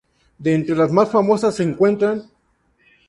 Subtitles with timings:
[0.39, 2.23] De entre las más famosas se encuentran;